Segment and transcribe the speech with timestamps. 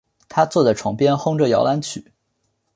[0.27, 2.11] 她坐在床边哼着摇篮曲